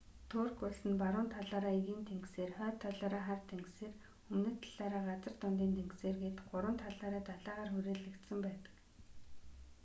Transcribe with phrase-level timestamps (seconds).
[0.29, 3.93] турк улс нь баруун талаараа эгийн тэнгисээр хойд талаараа хар тэнгисээр
[4.33, 8.73] өмнөд талаараа газар дундын тэнгисээр гээд гурван талаараа далайгаар хүрээлэгдсэн байдаг